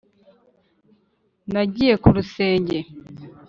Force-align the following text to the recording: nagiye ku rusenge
nagiye 1.51 1.93
ku 2.03 2.09
rusenge 2.15 2.77